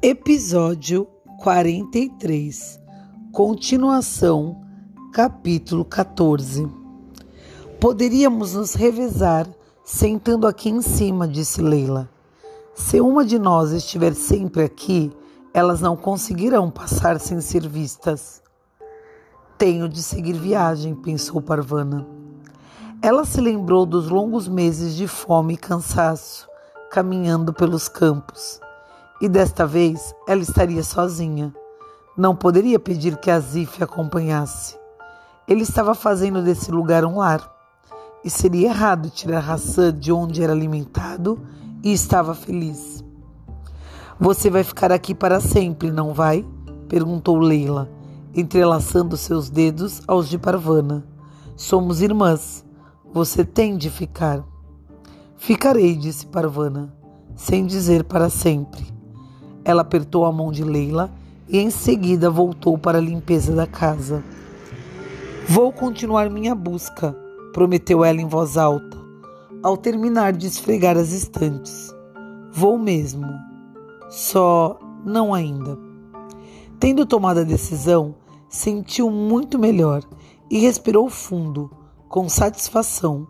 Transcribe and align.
Episódio 0.00 1.08
43 1.40 2.78
Continuação, 3.32 4.64
capítulo 5.12 5.84
14 5.84 6.70
Poderíamos 7.80 8.54
nos 8.54 8.74
revezar 8.74 9.48
sentando 9.84 10.46
aqui 10.46 10.68
em 10.70 10.82
cima, 10.82 11.26
disse 11.26 11.60
Leila. 11.60 12.08
Se 12.76 13.00
uma 13.00 13.24
de 13.24 13.40
nós 13.40 13.72
estiver 13.72 14.14
sempre 14.14 14.62
aqui, 14.62 15.10
elas 15.52 15.80
não 15.80 15.96
conseguirão 15.96 16.70
passar 16.70 17.18
sem 17.18 17.40
ser 17.40 17.66
vistas. 17.66 18.40
Tenho 19.58 19.88
de 19.88 20.00
seguir 20.00 20.34
viagem, 20.34 20.94
pensou 20.94 21.42
Parvana. 21.42 22.06
Ela 23.02 23.24
se 23.24 23.40
lembrou 23.40 23.84
dos 23.84 24.08
longos 24.08 24.46
meses 24.46 24.94
de 24.94 25.08
fome 25.08 25.54
e 25.54 25.58
cansaço, 25.58 26.46
caminhando 26.88 27.52
pelos 27.52 27.88
campos 27.88 28.60
e 29.20 29.28
desta 29.28 29.66
vez 29.66 30.14
ela 30.26 30.42
estaria 30.42 30.82
sozinha. 30.82 31.54
Não 32.16 32.34
poderia 32.34 32.78
pedir 32.78 33.16
que 33.16 33.30
Azif 33.30 33.82
acompanhasse. 33.82 34.76
Ele 35.46 35.62
estava 35.62 35.94
fazendo 35.94 36.42
desse 36.42 36.70
lugar 36.70 37.04
um 37.04 37.18
lar. 37.18 37.56
E 38.24 38.30
seria 38.30 38.68
errado 38.68 39.08
tirar 39.08 39.48
Hassan 39.48 39.96
de 39.96 40.12
onde 40.12 40.42
era 40.42 40.52
alimentado 40.52 41.40
e 41.82 41.92
estava 41.92 42.34
feliz. 42.34 43.04
Você 44.18 44.50
vai 44.50 44.64
ficar 44.64 44.90
aqui 44.90 45.14
para 45.14 45.40
sempre, 45.40 45.92
não 45.92 46.12
vai? 46.12 46.44
perguntou 46.88 47.38
Leila, 47.38 47.88
entrelaçando 48.34 49.16
seus 49.16 49.48
dedos 49.48 50.02
aos 50.08 50.28
de 50.28 50.36
Parvana. 50.38 51.06
Somos 51.56 52.02
irmãs. 52.02 52.64
Você 53.12 53.44
tem 53.44 53.76
de 53.76 53.90
ficar. 53.90 54.44
Ficarei, 55.36 55.96
disse 55.96 56.26
Parvana, 56.26 56.92
sem 57.36 57.64
dizer 57.64 58.04
para 58.04 58.28
sempre. 58.28 58.97
Ela 59.68 59.82
apertou 59.82 60.24
a 60.24 60.32
mão 60.32 60.50
de 60.50 60.64
Leila 60.64 61.10
e 61.46 61.58
em 61.58 61.68
seguida 61.68 62.30
voltou 62.30 62.78
para 62.78 62.96
a 62.96 63.02
limpeza 63.02 63.54
da 63.54 63.66
casa. 63.66 64.24
Vou 65.46 65.70
continuar 65.70 66.30
minha 66.30 66.54
busca, 66.54 67.14
prometeu 67.52 68.02
ela 68.02 68.18
em 68.18 68.26
voz 68.26 68.56
alta, 68.56 68.96
ao 69.62 69.76
terminar 69.76 70.32
de 70.32 70.46
esfregar 70.46 70.96
as 70.96 71.12
estantes. 71.12 71.94
Vou 72.50 72.78
mesmo. 72.78 73.26
Só 74.08 74.78
não 75.04 75.34
ainda. 75.34 75.78
Tendo 76.80 77.04
tomado 77.04 77.40
a 77.40 77.44
decisão, 77.44 78.14
sentiu 78.48 79.10
muito 79.10 79.58
melhor 79.58 80.02
e 80.50 80.60
respirou 80.60 81.10
fundo, 81.10 81.70
com 82.08 82.26
satisfação. 82.26 83.26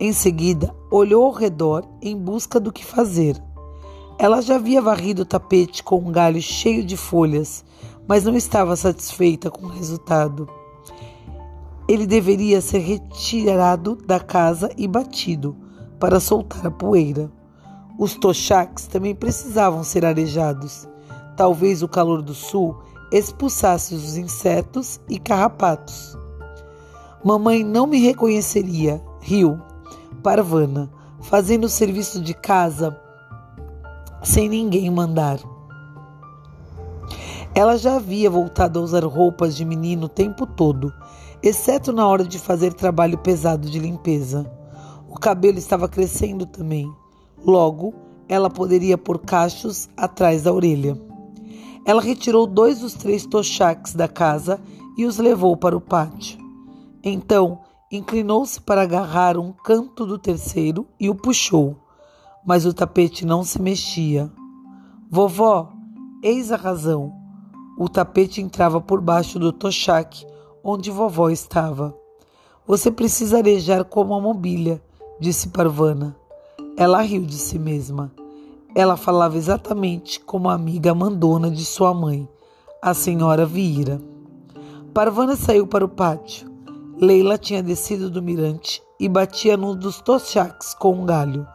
Em 0.00 0.12
seguida, 0.12 0.74
olhou 0.90 1.26
ao 1.26 1.30
redor 1.30 1.84
em 2.02 2.16
busca 2.16 2.58
do 2.58 2.72
que 2.72 2.84
fazer. 2.84 3.40
Ela 4.22 4.42
já 4.42 4.56
havia 4.56 4.82
varrido 4.82 5.22
o 5.22 5.24
tapete 5.24 5.82
com 5.82 5.96
um 5.96 6.12
galho 6.12 6.42
cheio 6.42 6.84
de 6.84 6.94
folhas, 6.94 7.64
mas 8.06 8.24
não 8.24 8.36
estava 8.36 8.76
satisfeita 8.76 9.50
com 9.50 9.64
o 9.64 9.70
resultado. 9.70 10.46
Ele 11.88 12.06
deveria 12.06 12.60
ser 12.60 12.80
retirado 12.80 13.96
da 14.06 14.20
casa 14.20 14.70
e 14.76 14.86
batido 14.86 15.56
para 15.98 16.20
soltar 16.20 16.66
a 16.66 16.70
poeira. 16.70 17.32
Os 17.98 18.14
tochaques 18.14 18.86
também 18.86 19.14
precisavam 19.14 19.82
ser 19.82 20.04
arejados. 20.04 20.86
Talvez 21.34 21.82
o 21.82 21.88
calor 21.88 22.20
do 22.20 22.34
sul 22.34 22.76
expulsasse 23.10 23.94
os 23.94 24.18
insetos 24.18 25.00
e 25.08 25.18
carrapatos. 25.18 26.14
Mamãe 27.24 27.64
não 27.64 27.86
me 27.86 27.98
reconheceria, 27.98 29.02
riu 29.22 29.58
Parvana, 30.22 30.90
fazendo 31.22 31.64
o 31.64 31.70
serviço 31.70 32.20
de 32.20 32.34
casa 32.34 33.00
sem 34.22 34.48
ninguém 34.48 34.90
mandar. 34.90 35.40
Ela 37.54 37.76
já 37.76 37.96
havia 37.96 38.30
voltado 38.30 38.78
a 38.78 38.82
usar 38.82 39.04
roupas 39.04 39.56
de 39.56 39.64
menino 39.64 40.06
o 40.06 40.08
tempo 40.08 40.46
todo, 40.46 40.92
exceto 41.42 41.92
na 41.92 42.06
hora 42.06 42.24
de 42.24 42.38
fazer 42.38 42.72
trabalho 42.74 43.18
pesado 43.18 43.68
de 43.68 43.78
limpeza. 43.78 44.50
O 45.08 45.18
cabelo 45.18 45.58
estava 45.58 45.88
crescendo 45.88 46.46
também. 46.46 46.90
Logo, 47.44 47.92
ela 48.28 48.48
poderia 48.48 48.96
pôr 48.96 49.18
cachos 49.18 49.88
atrás 49.96 50.42
da 50.42 50.52
orelha. 50.52 50.96
Ela 51.84 52.02
retirou 52.02 52.46
dois 52.46 52.80
dos 52.80 52.94
três 52.94 53.26
tochaques 53.26 53.94
da 53.94 54.06
casa 54.06 54.60
e 54.96 55.04
os 55.04 55.18
levou 55.18 55.56
para 55.56 55.76
o 55.76 55.80
pátio. 55.80 56.38
Então, 57.02 57.60
inclinou-se 57.90 58.60
para 58.60 58.82
agarrar 58.82 59.36
um 59.36 59.50
canto 59.50 60.06
do 60.06 60.18
terceiro 60.18 60.86
e 61.00 61.08
o 61.10 61.14
puxou 61.14 61.76
mas 62.44 62.64
o 62.66 62.72
tapete 62.72 63.24
não 63.24 63.44
se 63.44 63.60
mexia. 63.60 64.30
Vovó, 65.10 65.72
eis 66.22 66.50
a 66.52 66.56
razão. 66.56 67.12
O 67.78 67.88
tapete 67.88 68.40
entrava 68.40 68.80
por 68.80 69.00
baixo 69.00 69.38
do 69.38 69.52
tochaque 69.52 70.26
onde 70.62 70.90
vovó 70.90 71.30
estava. 71.30 71.94
Você 72.66 72.90
precisa 72.90 73.38
arejar 73.38 73.84
como 73.84 74.14
a 74.14 74.20
mobília, 74.20 74.82
disse 75.18 75.48
Parvana. 75.48 76.16
Ela 76.76 77.00
riu 77.00 77.22
de 77.22 77.34
si 77.34 77.58
mesma. 77.58 78.12
Ela 78.74 78.96
falava 78.96 79.36
exatamente 79.36 80.20
como 80.20 80.48
a 80.48 80.54
amiga 80.54 80.94
mandona 80.94 81.50
de 81.50 81.64
sua 81.64 81.92
mãe, 81.92 82.28
a 82.80 82.94
senhora 82.94 83.44
Vira. 83.44 84.00
Parvana 84.94 85.34
saiu 85.34 85.66
para 85.66 85.84
o 85.84 85.88
pátio. 85.88 86.48
Leila 86.96 87.38
tinha 87.38 87.62
descido 87.62 88.10
do 88.10 88.22
mirante 88.22 88.82
e 88.98 89.08
batia 89.08 89.56
num 89.56 89.74
dos 89.74 90.00
tochaques 90.00 90.74
com 90.74 90.92
um 90.92 91.06
galho 91.06 91.46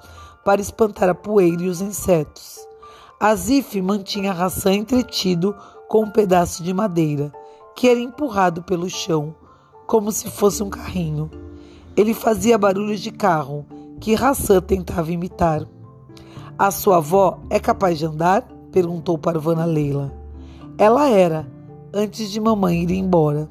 para 0.46 0.62
espantar 0.62 1.10
a 1.10 1.16
poeira 1.16 1.64
e 1.64 1.68
os 1.68 1.82
insetos. 1.82 2.60
Azif 3.20 3.82
mantinha 3.82 4.30
a 4.30 4.34
ração 4.34 4.72
entretido 4.72 5.56
com 5.90 6.04
um 6.04 6.12
pedaço 6.12 6.64
de 6.64 6.72
madeira, 6.72 7.34
que 7.76 7.90
era 7.90 8.00
empurrado 8.00 8.62
pelo 8.62 8.88
chão, 8.88 9.36
como 9.88 10.12
se 10.12 10.30
fosse 10.30 10.62
um 10.62 10.70
carrinho. 10.70 11.32
Ele 11.98 12.14
fazia 12.14 12.60
barulhos 12.60 13.00
de 13.00 13.10
carro, 13.10 13.66
que 14.00 14.14
Hassan 14.14 14.62
tentava 14.62 15.12
imitar. 15.12 15.66
A 16.60 16.70
sua 16.70 16.98
avó 16.98 17.40
é 17.50 17.60
capaz 17.60 17.98
de 17.98 18.06
andar? 18.06 18.44
perguntou 18.72 19.18
Parvana 19.18 19.66
Leila. 19.66 20.14
Ela 20.78 21.10
era, 21.10 21.48
antes 21.92 22.30
de 22.30 22.40
mamãe 22.40 22.84
ir 22.84 22.92
embora. 22.92 23.50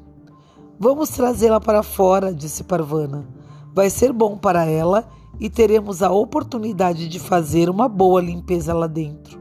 Vamos 0.79 1.09
trazê-la 1.09 1.59
para 1.59 1.83
fora, 1.83 2.33
disse 2.33 2.63
Parvana. 2.63 3.27
Vai 3.73 3.89
ser 3.89 4.13
bom 4.13 4.37
para 4.37 4.65
ela 4.65 5.09
e 5.39 5.49
teremos 5.49 6.01
a 6.01 6.11
oportunidade 6.11 7.07
de 7.07 7.19
fazer 7.19 7.69
uma 7.69 7.87
boa 7.87 8.21
limpeza 8.21 8.73
lá 8.73 8.87
dentro. 8.87 9.39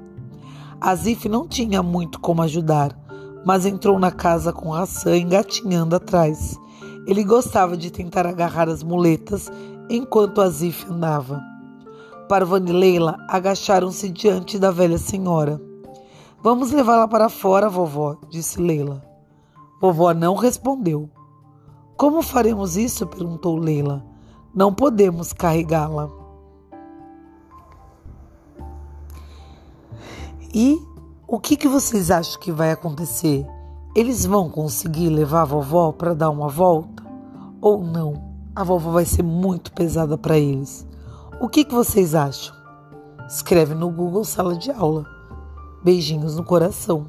Azif 0.80 1.28
não 1.28 1.48
tinha 1.48 1.82
muito 1.82 2.20
como 2.20 2.42
ajudar, 2.42 2.98
mas 3.44 3.64
entrou 3.66 3.98
na 3.98 4.10
casa 4.10 4.52
com 4.52 4.74
Hassan 4.74 5.16
engatinhando 5.16 5.96
atrás. 5.96 6.58
Ele 7.06 7.22
gostava 7.22 7.76
de 7.76 7.90
tentar 7.90 8.26
agarrar 8.26 8.68
as 8.68 8.82
muletas 8.82 9.50
enquanto 9.88 10.40
Azif 10.40 10.86
andava. 10.90 11.42
Parvan 12.28 12.64
e 12.66 12.72
Leila 12.72 13.18
agacharam-se 13.28 14.08
diante 14.08 14.58
da 14.58 14.70
velha 14.70 14.98
senhora. 14.98 15.60
Vamos 16.42 16.72
levá-la 16.72 17.06
para 17.06 17.28
fora, 17.28 17.68
vovó, 17.68 18.16
disse 18.30 18.60
Leila. 18.60 19.02
Vovó 19.80 20.12
não 20.14 20.34
respondeu. 20.34 21.10
Como 21.96 22.22
faremos 22.22 22.76
isso? 22.76 23.06
perguntou 23.06 23.56
Leila. 23.56 24.13
Não 24.54 24.72
podemos 24.72 25.32
carregá-la. 25.32 26.08
E 30.54 30.80
o 31.26 31.40
que, 31.40 31.56
que 31.56 31.66
vocês 31.66 32.08
acham 32.08 32.38
que 32.38 32.52
vai 32.52 32.70
acontecer? 32.70 33.44
Eles 33.96 34.24
vão 34.24 34.48
conseguir 34.48 35.08
levar 35.08 35.42
a 35.42 35.46
vovó 35.46 35.90
para 35.90 36.14
dar 36.14 36.30
uma 36.30 36.48
volta? 36.48 37.02
Ou 37.60 37.82
não? 37.82 38.32
A 38.54 38.62
vovó 38.62 38.92
vai 38.92 39.04
ser 39.04 39.24
muito 39.24 39.72
pesada 39.72 40.16
para 40.16 40.38
eles. 40.38 40.86
O 41.40 41.48
que, 41.48 41.64
que 41.64 41.74
vocês 41.74 42.14
acham? 42.14 42.54
Escreve 43.26 43.74
no 43.74 43.90
Google 43.90 44.22
Sala 44.22 44.54
de 44.56 44.70
Aula. 44.70 45.04
Beijinhos 45.82 46.36
no 46.36 46.44
coração. 46.44 47.08